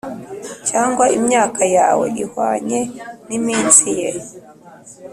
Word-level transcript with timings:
cyangwa 0.69 1.05
imyaka 1.17 1.61
yawe 1.77 2.07
ihwanye 2.23 2.79
n’iminsi 3.27 3.87
ye, 3.99 4.09